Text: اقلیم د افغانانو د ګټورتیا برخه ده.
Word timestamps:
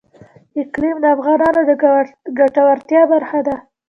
اقلیم 0.61 0.97
د 1.01 1.05
افغانانو 1.15 1.61
د 1.69 1.71
ګټورتیا 2.39 3.01
برخه 3.13 3.39
ده. 3.47 3.55